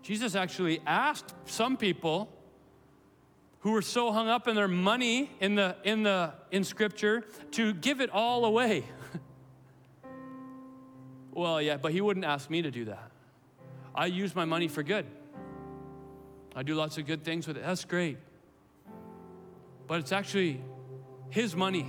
[0.03, 2.29] Jesus actually asked some people
[3.61, 7.73] who were so hung up in their money in the in the in scripture to
[7.75, 8.85] give it all away.
[11.33, 13.11] Well, yeah, but he wouldn't ask me to do that.
[13.95, 15.07] I use my money for good.
[16.55, 17.65] I do lots of good things with it.
[17.65, 18.19] That's great.
[19.87, 20.61] But it's actually
[21.31, 21.87] his money.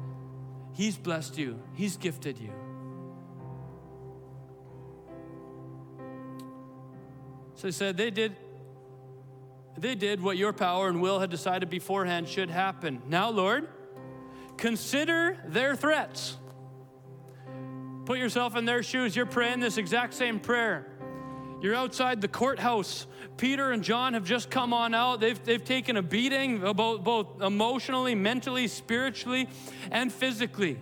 [0.72, 2.52] He's blessed you, He's gifted you.
[7.54, 8.36] So he said, they did,
[9.78, 13.00] they did what your power and will had decided beforehand should happen.
[13.08, 13.66] Now, Lord,
[14.58, 16.36] consider their threats
[18.06, 19.16] Put yourself in their shoes.
[19.16, 20.86] You're praying this exact same prayer.
[21.60, 23.06] You're outside the courthouse.
[23.36, 25.18] Peter and John have just come on out.
[25.18, 29.48] They've, they've taken a beating, both, both emotionally, mentally, spiritually,
[29.90, 30.78] and physically.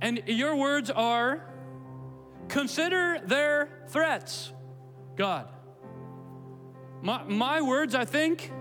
[0.00, 1.44] And your words are
[2.48, 4.52] consider their threats,
[5.16, 5.48] God.
[7.02, 8.52] My, my words, I think,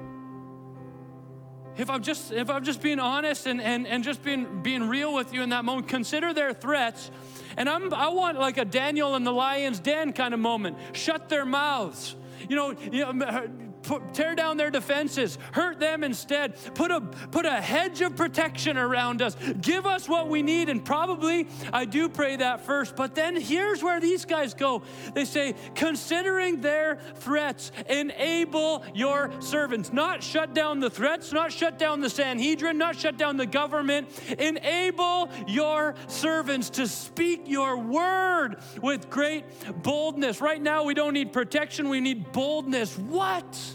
[1.77, 5.13] if I'm just if I'm just being honest and, and, and just being being real
[5.13, 7.11] with you in that moment, consider their threats.
[7.57, 10.77] And I'm I want like a Daniel in the lion's den kind of moment.
[10.93, 12.15] Shut their mouths.
[12.47, 13.47] You know, you know
[13.85, 16.55] put, tear down their defenses, hurt them instead.
[16.73, 19.35] Put a, put a hedge of protection around us.
[19.61, 20.69] Give us what we need.
[20.69, 22.95] And probably I do pray that first.
[22.95, 24.81] But then here's where these guys go
[25.13, 29.93] they say, considering their threats, enable your servants.
[29.93, 34.09] Not shut down the threats, not shut down the Sanhedrin, not shut down the government.
[34.39, 39.45] Enable your servants to speak your word with great
[39.83, 40.41] boldness.
[40.41, 42.97] Right now, we don't need protection, we need boldness.
[42.97, 43.74] What?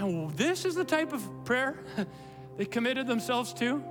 [0.00, 1.78] And this is the type of prayer
[2.56, 3.84] they committed themselves to.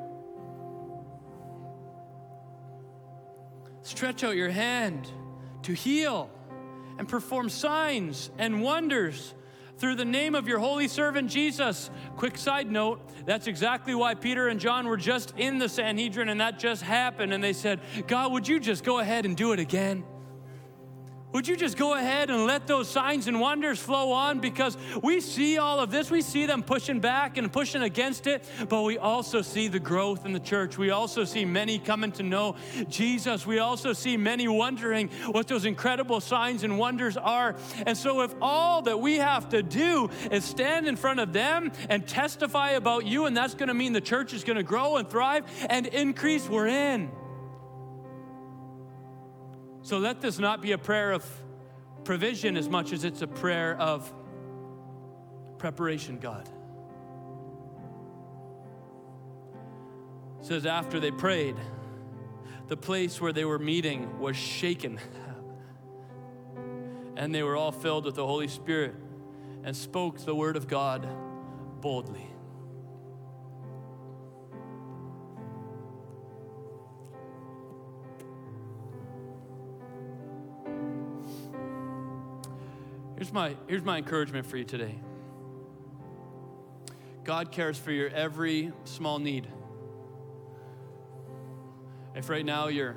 [3.84, 5.08] Stretch out your hand
[5.64, 6.30] to heal
[6.98, 9.34] and perform signs and wonders
[9.78, 11.90] through the name of your holy servant Jesus.
[12.18, 16.42] Quick side note that's exactly why Peter and John were just in the Sanhedrin and
[16.42, 17.34] that just happened.
[17.34, 20.04] And they said, God, would you just go ahead and do it again?
[21.32, 24.40] Would you just go ahead and let those signs and wonders flow on?
[24.40, 26.10] Because we see all of this.
[26.10, 30.26] We see them pushing back and pushing against it, but we also see the growth
[30.26, 30.80] in the church.
[30.80, 32.56] We also see many coming to know
[32.88, 33.46] Jesus.
[33.46, 37.56] We also see many wondering what those incredible signs and wonders are.
[37.86, 41.72] And so, if all that we have to do is stand in front of them
[41.90, 44.98] and testify about you, and that's going to mean the church is going to grow
[44.98, 47.12] and thrive and increase, we're in.
[49.90, 51.26] So let this not be a prayer of
[52.04, 54.14] provision as much as it's a prayer of
[55.58, 56.48] preparation, God.
[60.42, 61.56] It says after they prayed,
[62.68, 65.00] the place where they were meeting was shaken.
[67.18, 68.94] and they were all filled with the Holy Spirit
[69.64, 71.08] and spoke the word of God
[71.82, 72.30] boldly.
[83.20, 84.96] Here's my, here's my encouragement for you today
[87.26, 89.46] God cares for your every small need.
[92.16, 92.96] If right now you're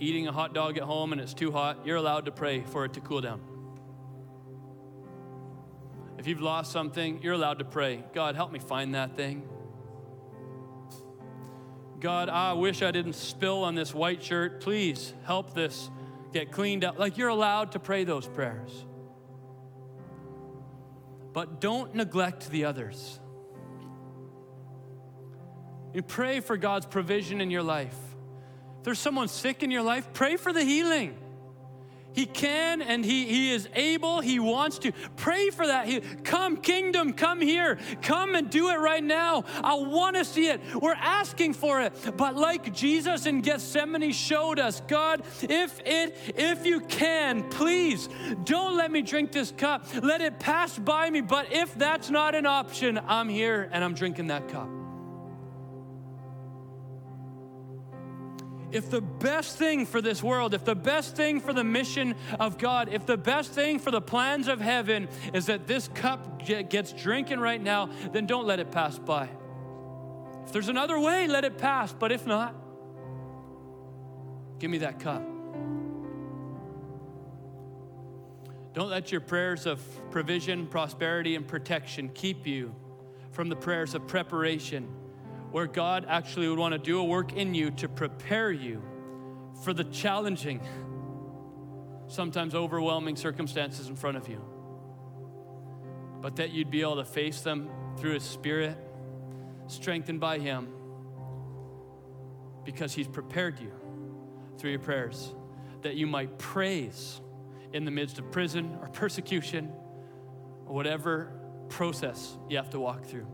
[0.00, 2.84] eating a hot dog at home and it's too hot, you're allowed to pray for
[2.84, 3.40] it to cool down.
[6.18, 9.48] If you've lost something, you're allowed to pray God, help me find that thing.
[12.00, 14.60] God, I wish I didn't spill on this white shirt.
[14.60, 15.88] Please help this
[16.32, 16.98] get cleaned up.
[16.98, 18.86] Like you're allowed to pray those prayers
[21.38, 23.20] but don't neglect the others.
[25.94, 27.96] You pray for God's provision in your life.
[28.78, 31.16] If there's someone sick in your life, pray for the healing.
[32.12, 34.92] He can and he, he is able, he wants to.
[35.16, 35.86] Pray for that.
[35.86, 37.78] He, come, kingdom, come here.
[38.02, 39.44] Come and do it right now.
[39.62, 40.60] I want to see it.
[40.80, 41.92] We're asking for it.
[42.16, 48.08] But like Jesus in Gethsemane showed us, God, if it if you can, please
[48.44, 49.86] don't let me drink this cup.
[50.02, 51.20] Let it pass by me.
[51.20, 54.77] But if that's not an option, I'm here and I'm drinking that cup.
[58.70, 62.58] If the best thing for this world, if the best thing for the mission of
[62.58, 66.92] God, if the best thing for the plans of heaven is that this cup gets
[66.92, 69.28] drinking right now, then don't let it pass by.
[70.44, 71.92] If there's another way, let it pass.
[71.92, 72.54] But if not,
[74.58, 75.22] give me that cup.
[78.74, 82.74] Don't let your prayers of provision, prosperity, and protection keep you
[83.32, 84.88] from the prayers of preparation
[85.50, 88.82] where God actually would want to do a work in you to prepare you
[89.64, 90.60] for the challenging,
[92.08, 94.42] sometimes overwhelming circumstances in front of you.
[96.20, 98.76] But that you'd be able to face them through His Spirit,
[99.66, 100.68] strengthened by Him,
[102.64, 103.72] because He's prepared you
[104.58, 105.32] through your prayers,
[105.82, 107.20] that you might praise
[107.72, 109.70] in the midst of prison or persecution
[110.66, 111.32] or whatever
[111.68, 113.26] process you have to walk through.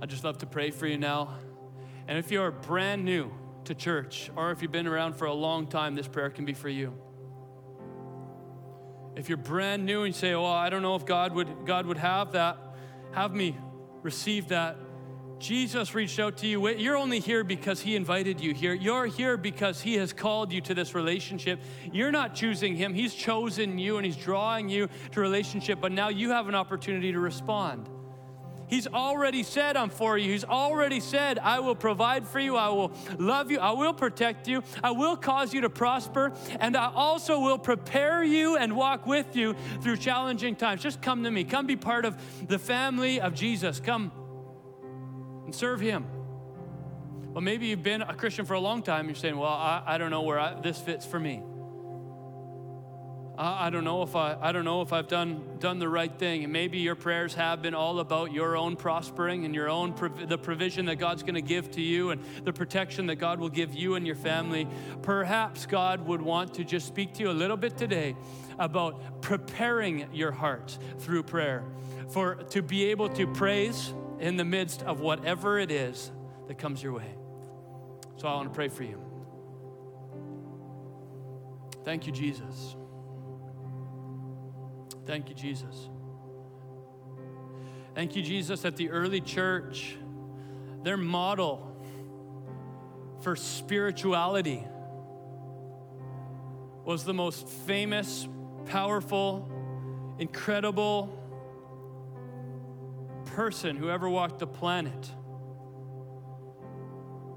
[0.00, 1.34] I'd just love to pray for you now.
[2.06, 3.30] And if you're brand new
[3.64, 6.54] to church, or if you've been around for a long time, this prayer can be
[6.54, 6.94] for you.
[9.16, 11.86] If you're brand new and you say, "Oh, I don't know if God would God
[11.86, 12.56] would have that,"
[13.12, 13.56] have me
[14.02, 14.76] receive that.
[15.38, 16.68] Jesus reached out to you.
[16.68, 18.74] You're only here because He invited you here.
[18.74, 21.60] You're here because He has called you to this relationship.
[21.92, 25.80] You're not choosing Him, He's chosen you and He's drawing you to relationship.
[25.80, 27.88] But now you have an opportunity to respond.
[28.68, 30.30] He's already said, I'm for you.
[30.32, 32.56] He's already said, I will provide for you.
[32.56, 33.58] I will love you.
[33.58, 34.62] I will protect you.
[34.82, 36.32] I will cause you to prosper.
[36.60, 40.82] And I also will prepare you and walk with you through challenging times.
[40.82, 41.44] Just come to me.
[41.44, 42.16] Come be part of
[42.46, 43.80] the family of Jesus.
[43.80, 44.12] Come
[45.44, 46.06] and serve Him.
[47.32, 49.06] Well, maybe you've been a Christian for a long time.
[49.06, 51.42] You're saying, well, I, I don't know where I, this fits for me.
[53.40, 56.42] I don't know if I, I don't know if I've done, done the right thing.
[56.42, 59.94] And maybe your prayers have been all about your own prospering and your own,
[60.26, 63.48] the provision that God's going to give to you and the protection that God will
[63.48, 64.66] give you and your family.
[65.02, 68.16] Perhaps God would want to just speak to you a little bit today
[68.58, 71.62] about preparing your heart through prayer
[72.08, 76.10] for to be able to praise in the midst of whatever it is
[76.48, 77.14] that comes your way.
[78.16, 79.00] So I want to pray for you.
[81.84, 82.74] Thank you, Jesus.
[85.08, 85.88] Thank you, Jesus.
[87.94, 89.96] Thank you, Jesus, that the early church,
[90.82, 91.74] their model
[93.22, 94.62] for spirituality
[96.84, 98.28] was the most famous,
[98.66, 99.48] powerful,
[100.18, 101.18] incredible
[103.24, 105.10] person who ever walked the planet,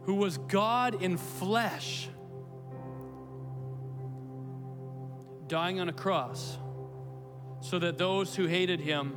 [0.04, 2.10] who was God in flesh
[5.48, 6.58] dying on a cross
[7.62, 9.14] so that those who hated him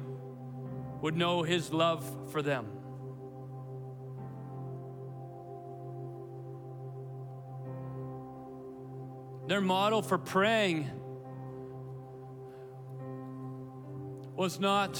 [1.01, 2.67] would know his love for them.
[9.47, 10.91] Their model for praying
[14.35, 14.99] was not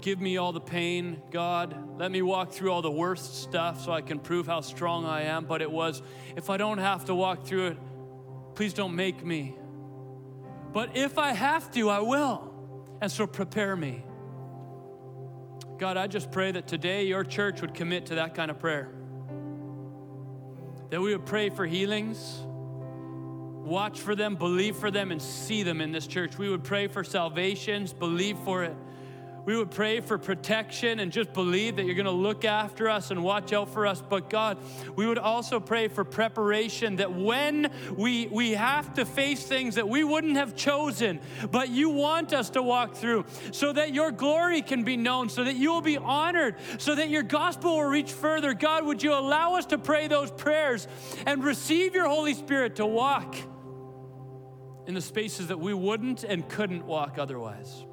[0.00, 1.98] give me all the pain, God.
[1.98, 5.22] Let me walk through all the worst stuff so I can prove how strong I
[5.22, 5.46] am.
[5.46, 6.02] But it was,
[6.36, 7.78] if I don't have to walk through it,
[8.54, 9.56] please don't make me.
[10.74, 12.52] But if I have to, I will.
[13.00, 14.04] And so prepare me.
[15.78, 18.90] God, I just pray that today your church would commit to that kind of prayer.
[20.90, 22.40] That we would pray for healings,
[23.64, 26.36] watch for them, believe for them, and see them in this church.
[26.36, 28.76] We would pray for salvations, believe for it
[29.44, 33.10] we would pray for protection and just believe that you're going to look after us
[33.10, 34.00] and watch out for us.
[34.00, 34.58] But God,
[34.96, 39.88] we would also pray for preparation that when we, we have to face things that
[39.88, 41.20] we wouldn't have chosen,
[41.50, 45.44] but you want us to walk through so that your glory can be known, so
[45.44, 48.54] that you will be honored, so that your gospel will reach further.
[48.54, 50.88] God, would you allow us to pray those prayers
[51.26, 53.36] and receive your Holy Spirit to walk
[54.86, 57.84] in the spaces that we wouldn't and couldn't walk otherwise?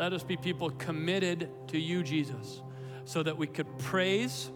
[0.00, 2.62] Let us be people committed to you, Jesus,
[3.04, 4.50] so that we could praise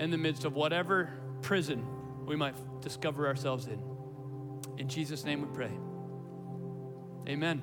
[0.00, 1.08] in the midst of whatever
[1.40, 1.86] prison
[2.26, 3.80] we might discover ourselves in.
[4.76, 5.70] In Jesus' name we pray.
[7.28, 7.62] Amen.